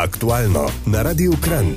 [0.00, 1.74] Aktualno na Radiu Kran.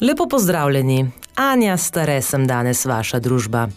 [0.00, 3.68] Lepo pozdravljeni, Anja Stare sem danes vaša družba.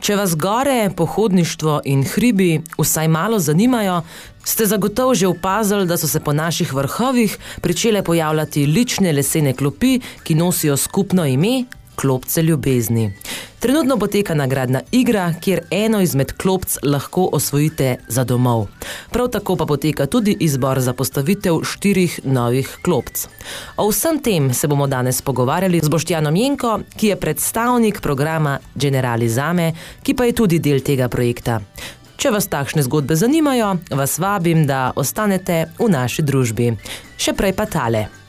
[0.00, 4.02] Če vas gore, pohodništvo in hribi vsaj malo zanimajo,
[4.44, 10.00] ste zagotovo že opazili, da so se po naših vrhovih začele pojavljati lične lesene klopi,
[10.22, 11.64] ki nosijo skupno ime
[11.96, 13.12] Klopce ljubezni.
[13.58, 18.66] Trenutno poteka nagradna igra, kjer eno izmed klopc lahko osvojite za domov.
[19.10, 23.26] Prav tako pa poteka tudi izbor za postavitev štirih novih klopc.
[23.76, 29.28] O vsem tem se bomo danes pogovarjali z Boštjanom Jenko, ki je predstavnik programa Generali
[29.28, 31.60] Zame, ki pa je tudi del tega projekta.
[32.16, 36.70] Če vas takšne zgodbe zanimajo, vas vabim, da ostanete v naši družbi.
[37.16, 38.25] Še prej pa tale.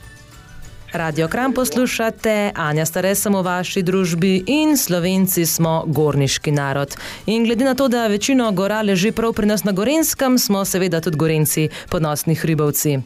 [0.92, 6.96] Radio Kram poslušate, Anja Stare sem v vaši družbi in Slovenci smo gorniški narod.
[7.28, 11.00] In glede na to, da večino gora leži prav pri nas na Gorenskem, smo seveda
[11.04, 12.96] tudi Gorenci, ponosni hribovci.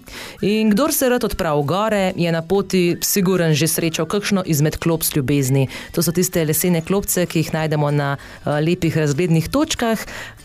[0.47, 4.79] In kdor se rad odprav v gore, je na poti siguren že srečal kakšno izmed
[4.79, 5.67] klopc ljubezni.
[5.93, 9.99] To so tiste lesene klopce, ki jih najdemo na uh, lepih razglednih točkah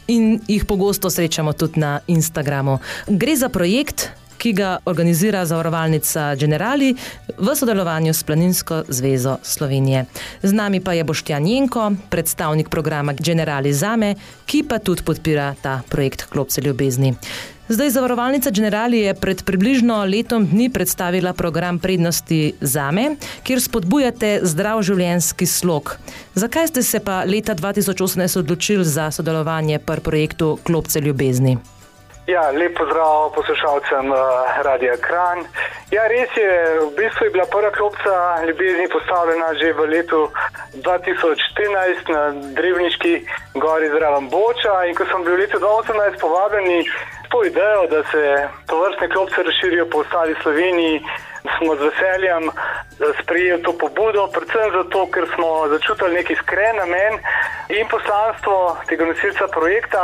[0.07, 2.79] in jih pogosto srečamo tudi na Instagramu.
[3.07, 6.95] Gre za projekt, ki ga organizira zavarovalnica Generali
[7.37, 10.05] v sodelovanju s Planinsko zvezo Slovenije.
[10.43, 14.15] Z nami pa je Boštjan Jenko, predstavnik programa Generali Zame,
[14.45, 17.15] ki pa tudi podpira ta projekt Klopce ljubezni.
[17.69, 24.81] Zdaj, zavarovalnica Generali je pred približno letom dni predstavila program prednosti Zame, kjer spodbujate zdrav
[24.81, 25.97] življenjski slog.
[26.35, 31.57] Zakaj ste se pa leta 2018 odločili za sodelovanje pri projektu Klopce ljubezni?
[32.27, 34.19] Ja, lep pozdrav poslušalcem uh,
[34.61, 35.45] Radia Kran.
[35.95, 36.49] Ja, res je,
[36.83, 40.19] v bistvu je bila prva klopca ljubezni postavljena že v letu
[40.75, 42.21] 2014 na
[42.57, 43.13] Drevniški
[43.55, 46.83] gori zraven Boča in ko sem bil v letu 2018 povabljeni
[47.31, 51.03] to idejo, da se to vrstne klopce razširijo po ostali Sloveniji,
[51.57, 52.53] smo z veseljem eh,
[53.21, 57.13] sprejeli to pobudo, predvsem zato, ker smo začutili neki iskren namen
[57.77, 60.03] in poslanstvo tega nosilca projekta,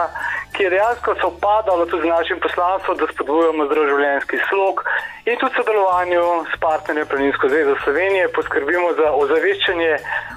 [0.54, 4.84] ki je dejansko sovpadalo tudi z našim poslanstvom, da spodbujamo zdrav življenjski slog
[5.26, 9.94] in tudi sodelovanju s partnerjem Planinsko zvezo Slovenije poskrbimo za ozaveščanje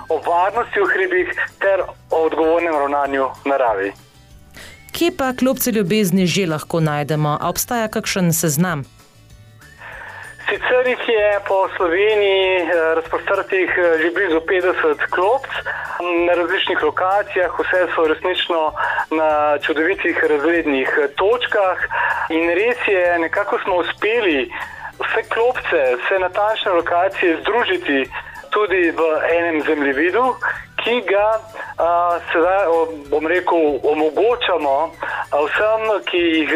[0.09, 1.29] o varnosti v hribih
[1.63, 3.93] ter o odgovornem ravnanju naravi.
[4.97, 7.39] Kje pa klopce ljubezni že lahko najdemo?
[7.41, 8.96] A obstaja kakšen seznam?
[10.47, 15.51] Sicer jih je po Sloveniji eh, razprostrtih eh, že blizu 50 klopc.
[16.27, 18.73] Na različnih lokacijah, vse so resnično
[19.11, 21.79] na čudovitih razrednih eh, točkah.
[22.31, 24.53] In res je, nekako smo uspeli
[25.03, 28.11] vse klopce, vse natančne lokacije združiti
[28.51, 29.03] tudi v
[29.39, 30.25] enem zemljevidu,
[30.85, 31.29] ki ga
[32.33, 32.71] sedaj,
[33.11, 34.77] bom rekel, omogočamo
[35.31, 36.51] vsem, ki jih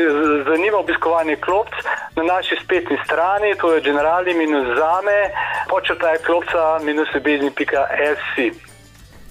[0.46, 1.72] zanima obiskovanje klopc
[2.16, 5.30] na naši spletni strani, to je generali-zame,
[5.68, 8.70] počrtaj klopca-ljubezni.sc.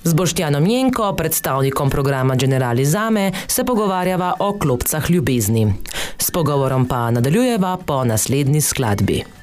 [0.03, 5.73] Z Boštjanom Jenko, predstavnikom programa Generali Zame, se pogovarjava o klopcah ljubezni.
[6.17, 9.38] S pogovorom pa nadaljujeva po naslednji skladbi.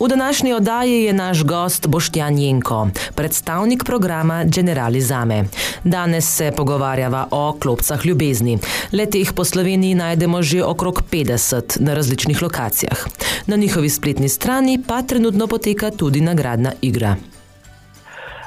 [0.00, 5.44] V današnji oddaji je naš gost Boštjan Jenko, predstavnik programa Generali Zame.
[5.84, 8.58] Danes se pogovarjava o klopcah ljubezni.
[8.92, 13.06] Le teh po Sloveniji najdemo že okrog 50 na različnih lokacijah.
[13.46, 17.16] Na njihovi spletni strani pa trenutno poteka tudi nagradna igra.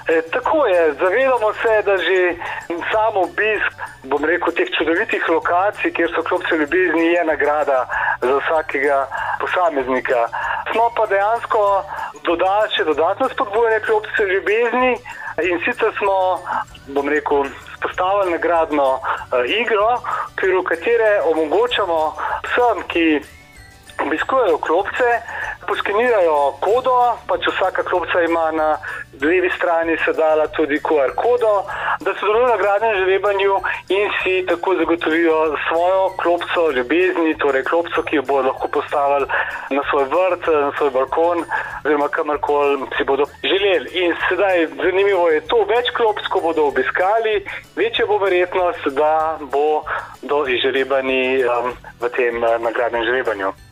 [0.10, 2.20] E, tako je, zavedamo se, da že
[2.92, 3.74] sam obisk,
[4.04, 7.80] bom rekel, teh čudovitih lokacij, kjer so klopce ljubezni, je nagrada
[8.22, 9.08] za vsakega
[9.42, 10.20] posameznika.
[10.72, 11.62] Smo pa dejansko
[12.24, 14.94] dodali še dodatno spodbujanje klopce ljubezni
[15.50, 16.16] in sicer smo,
[16.94, 17.48] bom rekel,
[17.78, 19.98] spostavili nagradno uh, igro,
[20.42, 22.00] v kateri omogočamo
[22.48, 23.06] vsem, ki
[24.06, 25.10] obiskujejo klopce,
[25.68, 26.96] poskenirajo kodo,
[27.28, 28.70] pač vsaka klopca ima na
[29.22, 31.64] levi strani sedala tudi QR kodo,
[32.00, 33.56] da sodelujo na gradnem žrebanju
[33.90, 39.28] in si tako zagotovijo svojo klopco ljubezni, torej klopco, ki jo bodo lahko postavili
[39.70, 41.44] na svoj vrt, na svoj balkon,
[41.86, 43.90] oziroma kamorkoli si bodo želeli.
[43.94, 47.46] In sedaj zanimivo je to, več klopc, ko bodo obiskali,
[47.76, 49.84] večja bo verjetnost, da bo
[50.22, 53.69] do izžrebani um, v tem uh, nagradnem žrebanju.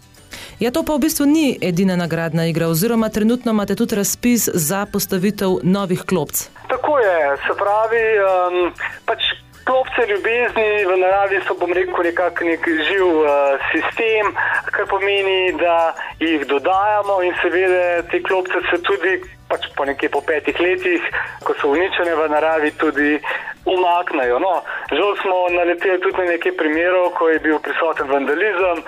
[0.60, 4.86] Ja, to pa v bistvu ni edina nagradna igra, oziroma trenutno imate tudi razpis za
[4.94, 6.50] postavitev novih klopc.
[6.70, 8.74] Tako je, se pravi, um,
[9.06, 9.22] pač
[9.70, 13.30] klopce ljubezni v naravi so, bom rekel, nekako nek živ uh,
[13.70, 14.34] sistem,
[14.74, 19.37] kar pomeni, da jih dodajamo in seveda te klopce se tudi.
[19.48, 21.04] Pač po nekaj po petih letih,
[21.44, 23.16] ko so uničene v naravi, tudi
[23.68, 24.40] umaknejo.
[24.40, 28.84] No, žal smo naleteli tudi na nekaj primerov, ko je bil prisoten vandalizem,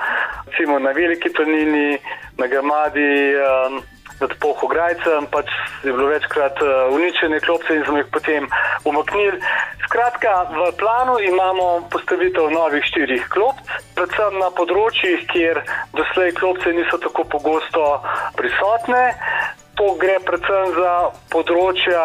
[0.51, 1.95] recimo na veliki planini,
[2.37, 3.35] na Gamadi.
[3.39, 3.79] Um,
[4.19, 5.47] nad Pohograjcem, pač
[5.83, 8.47] je bilo večkrat uh, uničene klopce in smo jih potem
[8.83, 9.39] umaknili.
[9.87, 15.63] Skratka, v planu imamo postavitev novih štirih klopc, predvsem na področjih, kjer
[15.95, 17.85] doslej klopce niso tako pogosto
[18.37, 19.15] prisotne.
[19.79, 20.93] To gre predvsem za
[21.31, 22.03] področja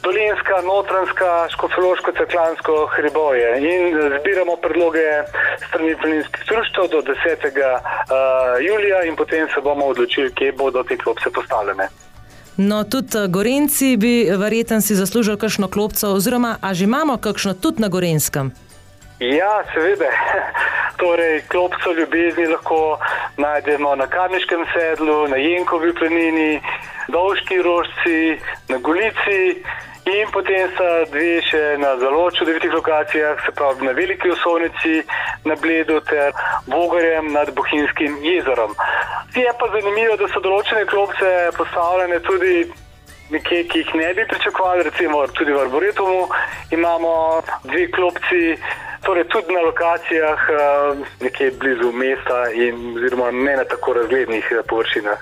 [0.00, 5.04] Dolinska, Notranska, Škofološko, Ceklansko, Hriboje in zbiramo predloge
[5.68, 7.44] strani plinskih društv do 10.
[7.44, 11.90] Uh, julija in potem se bomo odločili, kje bodo te klopce postavljene.
[12.56, 17.54] No, tudi eh, Gorenci bi verjetno si zaslužili kakšno klopco, oziroma a že imamo kakšno
[17.54, 18.52] tudi na Gorenskem?
[19.20, 20.08] Ja, seveda.
[21.00, 22.98] Torej, klopco ljubezni lahko
[23.36, 26.60] najdemo na Karniškem sedlu, na Jenkovi planini,
[27.08, 29.62] Dolžki rožci, na Golici.
[30.04, 35.02] In potem sta dve še na zelo čudovitih lokacijah, se pravi na veliki osovnici,
[35.44, 36.32] na Bledu ter
[36.66, 38.72] Bogarjem nad Bohinjskim jezerom.
[39.36, 42.54] Je pa zanimivo, da so določene klopce postavljene tudi
[43.30, 46.22] nekje, ki jih ne bi pričakovali, recimo tudi v Arboretumu
[46.72, 48.56] imamo dve klopci.
[49.04, 50.56] Torej, tudi na lokacijah, eh,
[51.20, 52.74] nekje blizu mesta, in
[53.44, 55.18] ne na tako razglednih eh, površinah.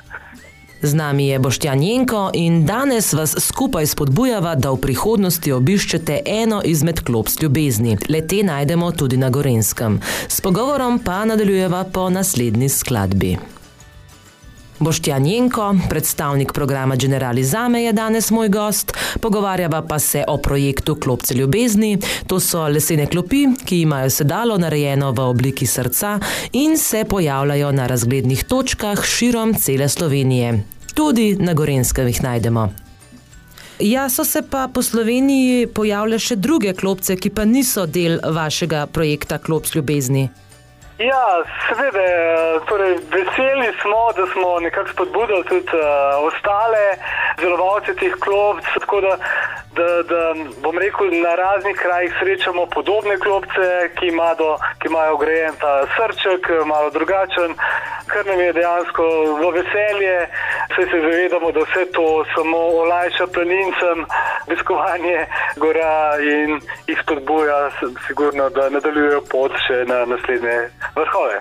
[0.82, 6.60] Z nami je Boštjan Jenko in danes vas skupaj spodbujava, da v prihodnosti obiščete eno
[6.64, 7.96] izmed klopc ljubezni.
[8.08, 10.00] Le te najdemo tudi na Gorenskem.
[10.28, 13.57] S pogovorom pa nadaljujeva po naslednji skladbi.
[14.78, 18.92] Boštjan Jenko, predstavnik programa Generali Zame, je danes moj gost.
[19.20, 21.98] Pogovarjava pa se o projektu Klopce ljubezni.
[22.26, 26.18] To so lesene klopi, ki imajo sedalo narejeno v obliki srca
[26.52, 30.64] in se pojavljajo na razglednih točkah širom cele Slovenije.
[30.94, 32.68] Tudi na Gorenskem jih najdemo.
[33.80, 38.86] Ja, so se pa po Sloveniji pojavljale še druge klopce, ki pa niso del vašega
[38.86, 40.28] projekta Klops ljubezni.
[40.98, 46.86] Ja, seveda, torej, veseli smo, da smo nekako spodbudili tudi uh, ostale
[47.40, 48.64] delovalce teh klopc.
[48.80, 49.12] Tako da,
[49.78, 53.66] da, da bom rekel, na raznih krajih srečamo podobne klopce,
[53.98, 57.54] ki, ima do, ki imajo grejen ta srček, malo drugačen,
[58.06, 59.06] kar nam je dejansko
[59.38, 60.16] v veselje.
[60.70, 64.06] Vse se zavedamo, da vse to samo olajša planincem,
[64.48, 65.18] obiskovanje
[65.60, 66.58] gora in
[66.88, 67.60] jih spodbuja,
[68.06, 70.58] sigurno, da nadaljujejo pot še na naslednje
[70.96, 71.40] vrhove.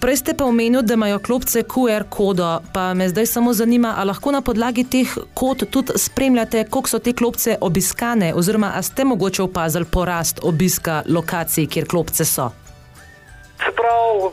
[0.00, 4.12] Prej ste pa omenili, da imajo klopce QR kodo, pa me zdaj samo zanima, ali
[4.12, 9.04] lahko na podlagi teh kod tudi spremljate, koliko so te klopce obiskane, oziroma ali ste
[9.04, 12.50] mogoče opazili porast obiska lokacij, kjer klopce so.
[13.64, 14.30] Se pravi,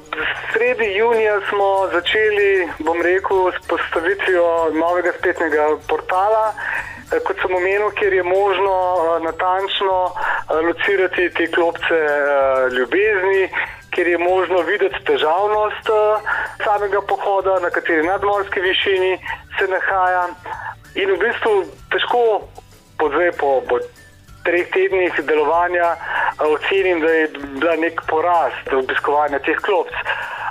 [0.52, 6.54] sredi junija smo začeli, bom rekel, s postavitvijo novega spletnega portala.
[7.12, 12.00] Eh, kot sem omenil, kjer je možno eh, natančno eh, locirati te klopce
[12.72, 13.50] ljubezni,
[13.90, 15.90] kjer je možno videti težavnost
[16.64, 19.18] samega pohoda, na kateri nadmorski višini
[19.60, 20.28] se nahaja.
[20.96, 21.54] In v bistvu
[21.92, 22.24] težko
[22.98, 23.80] po, zdaj, po, po
[24.44, 25.96] treh tednih delovanja
[26.40, 27.28] ocenim, da je
[27.60, 29.94] bila nek porast obiskovanja teh klopc.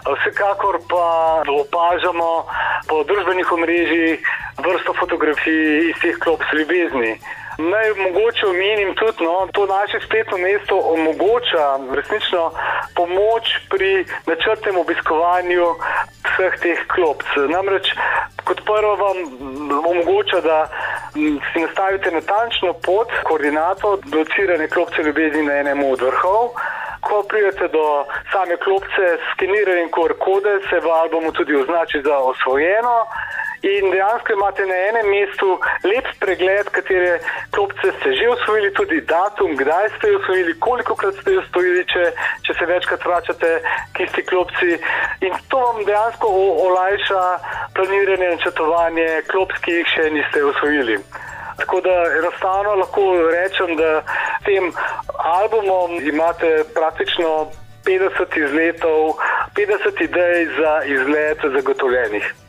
[0.02, 1.06] Vsekakor pa
[1.46, 2.46] opažamo
[2.88, 7.18] po družbenih omrežjih vrsto fotografij iz teh klopc ljubezni.
[7.58, 11.64] Naj mogoče omenim tudi, no, to naše spletno mesto omogoča
[11.94, 12.50] resnično
[12.94, 15.66] pomoč pri načrtnem obiskovanju
[16.24, 17.26] vseh teh klopc.
[17.48, 17.92] Namreč
[18.44, 19.18] kot prvo vam
[19.86, 20.68] omogoča, da
[21.52, 26.48] si nastavite natančno pot, koordinato, docirane klopce ljubezni na enem od vrhov.
[27.00, 33.06] Ko pridete do same klopce, skenirate QR kode, se v albumu tudi označi za osvojeno.
[33.62, 35.48] In dejansko imate na enem mestu
[35.84, 37.18] lep pregled, katere
[37.54, 41.84] klopce ste že usvojili, tudi datum, kdaj ste jih usvojili, koliko krat ste jih usvojili,
[41.92, 42.04] če,
[42.46, 43.50] če se večkrat vračate
[43.92, 44.78] k isti klopci.
[45.26, 46.28] In to vam dejansko
[46.66, 47.22] olajša
[47.76, 50.98] planiranje in načrtovanje klops, ki jih še niste usvojili.
[51.60, 53.90] Tako da enostavno lahko rečem, da
[54.40, 54.72] s tem
[55.36, 57.52] albumom imate praktično
[57.84, 59.18] 50 izletov,
[59.56, 62.41] 50 idej za izlet zagotovljenih.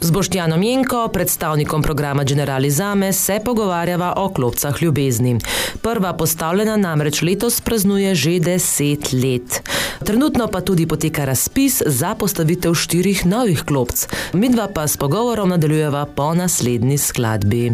[0.00, 5.38] Z Boštjanom Jenko, predstavnikom programa Generali Zame, se pogovarjava o klopcah ljubezni.
[5.82, 9.62] Prva postavljena namreč letos praznuje že deset let.
[10.04, 14.06] Trenutno pa tudi poteka razpis za postavitev štirih novih klopc.
[14.32, 17.72] Midva pa s pogovorom nadaljujeva po naslednji skladbi.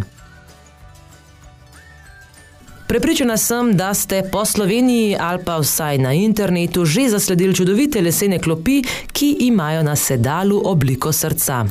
[2.93, 8.39] Prepričana sem, da ste po Sloveniji ali pa vsaj na internetu že zasledili čudovite lesene
[8.39, 11.65] klopi, ki imajo na sedalu obliko srca.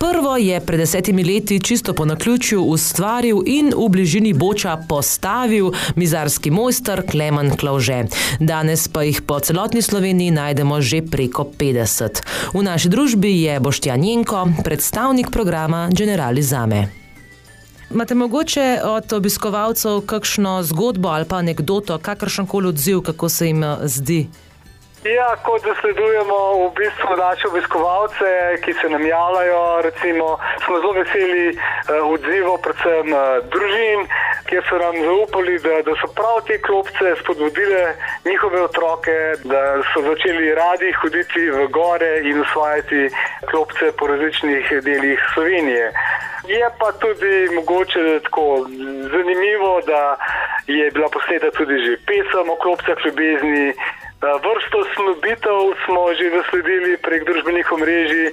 [0.00, 6.50] Prvo je pred desetimi leti čisto po naključju ustvaril in v bližini Boča postavil mizarski
[6.50, 8.04] mojster Klemen Klauže.
[8.38, 12.24] Danes pa jih po celotni Sloveniji najdemo že preko 50.
[12.54, 16.88] V naši družbi je Boštjan Jenko, predstavnik programa Generali Zame.
[17.90, 23.64] Imate mogoče od obiskovalcev kakšno zgodbo ali pa anegdoto, kakršen koli odziv, kako se jim
[23.64, 24.26] eh, zdi?
[25.04, 31.48] Ja, kot zasledujemo v bistvu naše obiskovalce, ki se nam javljajo, recimo, smo zelo veseli
[31.48, 31.56] eh,
[32.04, 34.04] odzivov, predvsem eh, družin,
[34.44, 37.94] ki so nam zaupali, da, da so prav te klopce spodbudile
[38.28, 43.08] njihove otroke, da so začeli radi hoditi v gore in usvajati
[43.50, 45.92] klopce po različnih delih Slovenije.
[46.44, 48.68] Je pa tudi mogoče tako
[49.12, 50.16] zanimivo, da
[50.66, 53.72] je bila posneta tudi že pesem o klopcah ljubezni.
[54.20, 58.28] Vrsto snubitev smo že zasledili prek družbenih omrežij,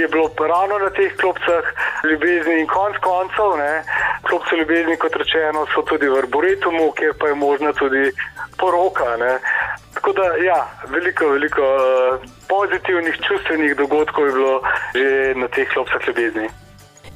[0.00, 1.64] je bilo ravno na teh klopcah
[2.04, 3.56] ljubezni in konc koncev.
[3.56, 3.80] Ne,
[4.28, 8.12] klopce ljubezni, kot rečeno, so tudi v arboretumu, kjer pa je možna tudi
[8.60, 9.16] poroka.
[9.16, 9.38] Ne.
[9.94, 10.60] Tako da, ja,
[10.92, 11.64] veliko, veliko
[12.48, 14.56] pozitivnih čustvenih dogodkov je bilo
[14.94, 15.08] že
[15.40, 16.48] na teh klopcah ljubezni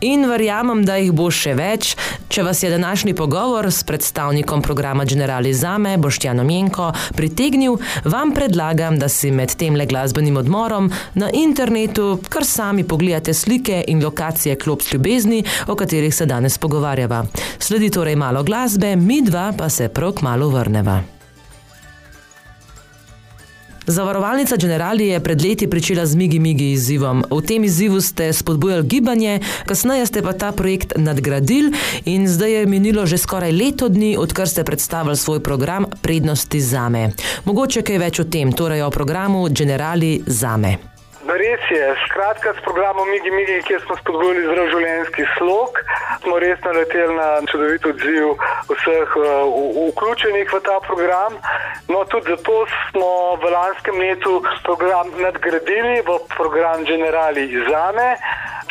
[0.04, 1.94] in verjamem, da jih bo še več.
[2.34, 8.98] Če vas je današnji pogovor s predstavnikom programa Generali Zame, Boštjanom Jenko, pritegnil, vam predlagam,
[8.98, 14.58] da si med tem le glasbenim odmorom na internetu kar sami pogledate slike in lokacije
[14.58, 17.24] klop ljubezni, o katerih se danes pogovarjava.
[17.58, 21.13] Sledi torej malo glasbe, mi dva pa se prav malo vrneva.
[23.86, 27.24] Zavarovalnica Generali je pred leti pričela z Migi Migi izzivom.
[27.30, 31.72] V tem izzivu ste spodbujali gibanje, kasneje ste pa ta projekt nadgradili
[32.04, 37.10] in zdaj je minilo že skoraj leto dni, odkar ste predstavili svoj program Prednosti zame.
[37.44, 40.93] Mogoče kaj več o tem, torej o programu Generali zame.
[41.24, 45.78] Res je, skratka, s programom Migi Migi, kjer smo spodbujali zdrav življenjski slog,
[46.20, 48.34] smo res naleteli na čudovit odziv
[48.68, 49.56] vseh uh,
[49.88, 51.38] vključenih v ta program.
[51.88, 58.10] No, tudi zato smo v lanskem letu program nadgradili v program Generali Zame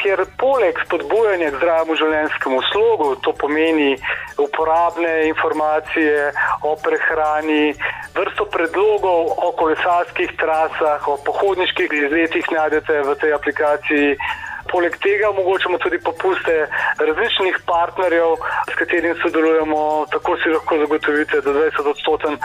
[0.04, 3.96] kjer poleg spodbujanja k zdravemu življenjskemu slogu, to pomeni
[4.38, 6.32] uporabne informacije
[6.68, 7.74] o prehrani,
[8.16, 14.18] vrsto predlogov o kolesarskih trasah, o pohodniških izletih najdete v tej aplikaciji.
[14.74, 16.56] Poleg tega omogočamo tudi popuste
[16.98, 18.36] različnih partnerjev,
[18.72, 20.06] s katerimi sodelujemo.
[20.12, 22.38] Tako si lahko zagotovite, da 20 odstoten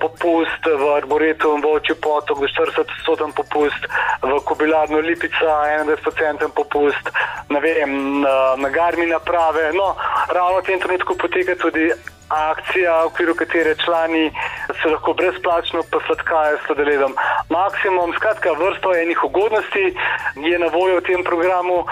[0.00, 3.86] popust v Arboretu in v Oči potok, da 40 odstoten popust
[4.22, 5.54] v Kobilarno Lipica,
[5.86, 7.14] 21 odstoten popust
[7.60, 9.70] vem, na, na garmi naprave.
[9.72, 9.94] No,
[10.28, 11.90] ravno v tem trenutku poteka tudi
[12.28, 14.30] akcija, v okviru katere člani
[14.82, 17.12] se lahko brezplačno posladkajo s sodeledom.
[17.50, 19.86] Maksimum, skratka, vrsto enih ugodnosti
[20.48, 21.84] je na voljo v tem programu.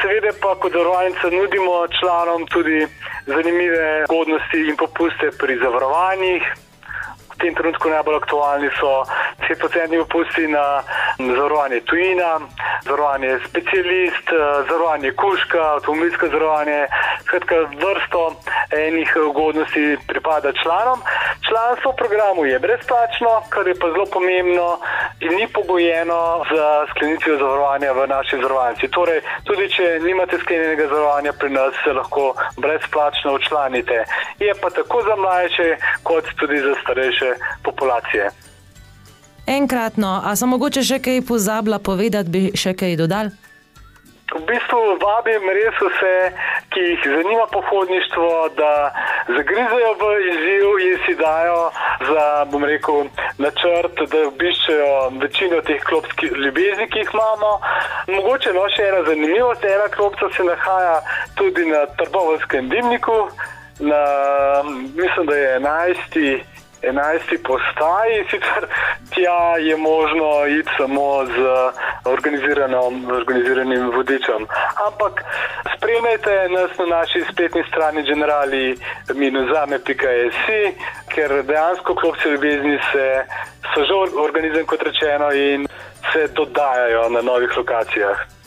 [0.00, 2.86] Seveda pa kot zavarovalnica nudimo članom tudi
[3.26, 6.67] zanimive ugodnosti in popuste pri zavarovanjih.
[7.38, 9.06] V tem trenutku najbolj aktualni so
[9.46, 10.82] 10% opusti na
[11.18, 12.40] zavarovanje tujina,
[12.82, 14.26] zavarovanje specialist,
[14.68, 16.86] zavarovanje kuška, avtomobilsko zavarovanje.
[17.22, 18.34] Skratka, vrsto
[18.70, 20.98] enih ugodnosti pripada članom.
[21.48, 24.78] Članstvo v programu je brezplačno, kar je pa zelo pomembno
[25.20, 28.88] in ni pogojeno za sklenitev zavarovanja v naši zavarovalnici.
[28.88, 34.04] Torej, tudi če nimate sklenjenega zavarovanja pri nas, se lahko brezplačno učlanite.
[34.38, 37.27] Je pa tako za mlajše, kot tudi za starejše
[37.64, 38.30] populacije.
[39.48, 43.30] Enkratno, a sem mogoče še kaj pozabila povedati, bi še kaj dodal?
[44.28, 46.16] V bistvu vabim res vse,
[46.68, 48.72] ki jih zanima pohodništvo, da
[49.28, 51.70] zagrizajo v izziv in si dajo
[52.10, 53.08] za, bom rekel,
[53.40, 54.90] načrt, da obiščejo
[55.22, 57.54] večino teh klopskih ljubezni, ki jih imamo.
[58.12, 61.00] Mogoče no še ena zanimivost, ena klopca se nahaja
[61.40, 63.16] tudi na Trbovskem dimniku,
[63.80, 64.04] na,
[64.92, 66.57] mislim, da je 11.
[66.82, 67.42] 11.
[67.42, 68.66] postaji, sicer
[69.14, 71.32] tja je možno iti samo z
[72.04, 74.46] organiziranim vodičem.
[74.86, 75.24] Ampak
[75.76, 80.38] spremljajte nas na naši spletni strani generali-zame.js,
[81.14, 83.24] ker dejansko klopce ljubezni se,
[83.74, 83.92] so že
[84.22, 85.66] organizirani, kot rečeno, in
[86.12, 88.37] se dodajajo na novih lokacijah.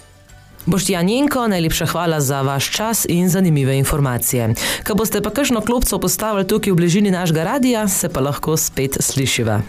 [0.66, 4.54] Boštjan Jenko, najlepša hvala za vaš čas in zanimive informacije.
[4.88, 8.98] Ko boste pa kakšno klopco postavili tukaj v bližini našega radia, se pa lahko spet
[9.00, 9.62] slišiva.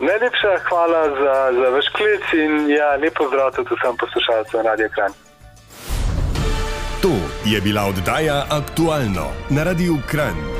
[0.00, 5.12] Najlepša hvala za, za vaš klic in ja, lepo zdrav tudi vsem poslušalcem Radio Kran.
[7.02, 7.12] To
[7.44, 10.59] je bila oddaja Aktualno na Radiu Kran.